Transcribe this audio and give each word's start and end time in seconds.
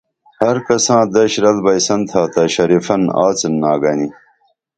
ہر 0.39 0.55
کساں 0.65 1.03
دش 1.13 1.33
رل 1.43 1.57
بئیسن 1.65 1.99
تھاتا 2.09 2.43
شریفن 2.55 3.01
آڅِن 3.25 3.53
نا 3.61 3.71
گنی 3.81 4.07